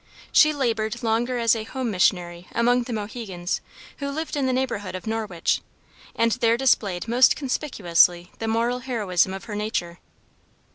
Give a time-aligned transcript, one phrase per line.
[0.31, 3.61] She labored longer as a home missionary among the Mohegans,
[3.97, 5.61] who lived in the neighborhood of Norwich,
[6.15, 9.99] and there displayed most conspicuously the moral heroism of her nature.